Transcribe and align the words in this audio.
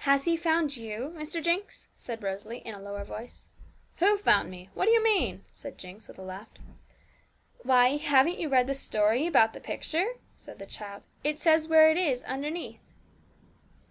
'Has 0.00 0.26
He 0.26 0.36
found 0.36 0.76
you, 0.76 1.14
Mr. 1.16 1.42
Jinx?' 1.42 1.88
said 1.96 2.22
Rosalie, 2.22 2.58
in 2.58 2.74
a 2.74 2.78
lower 2.78 3.04
voice. 3.04 3.48
'Who 4.00 4.18
found 4.18 4.50
me? 4.50 4.68
what 4.74 4.84
do 4.84 4.90
you 4.90 5.02
mean?' 5.02 5.46
said 5.50 5.78
Jinx, 5.78 6.08
with 6.08 6.18
a 6.18 6.22
laugh. 6.22 6.50
'Why, 7.62 7.96
haven't 7.96 8.38
you 8.38 8.50
read 8.50 8.66
the 8.66 8.74
story 8.74 9.26
about 9.26 9.54
the 9.54 9.60
picture?' 9.60 10.16
said 10.36 10.58
the 10.58 10.66
child. 10.66 11.04
'It 11.24 11.38
says 11.40 11.68
where 11.68 11.90
it 11.90 11.96
is 11.96 12.22
underneath.' 12.24 12.80